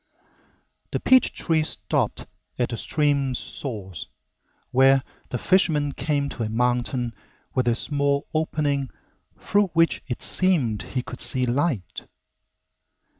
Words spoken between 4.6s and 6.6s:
where the fisherman came to a